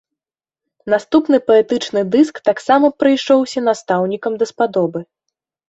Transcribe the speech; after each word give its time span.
Наступны 0.93 1.37
паэтычны 1.49 2.01
дыск 2.17 2.41
таксама 2.51 2.91
прыйшоўся 3.05 3.65
настаўнікам 3.69 4.33
даспадобы. 4.43 4.99